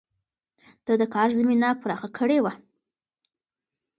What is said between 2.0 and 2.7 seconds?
کړې وه.